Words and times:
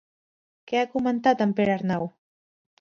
Què 0.71 0.79
ha 0.79 0.87
comentat 0.95 1.45
en 1.47 1.55
Perearnau? 1.61 2.11